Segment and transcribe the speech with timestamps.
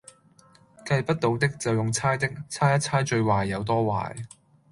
[0.83, 4.25] 計不到的，就用猜的，猜一猜最壞有多壞